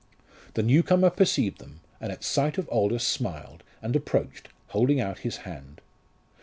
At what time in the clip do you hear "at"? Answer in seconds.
2.11-2.23